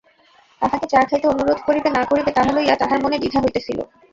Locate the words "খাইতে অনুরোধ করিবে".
1.01-1.89